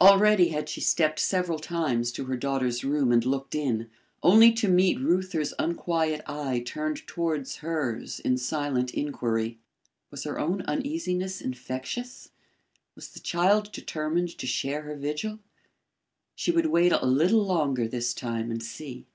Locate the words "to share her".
14.38-14.94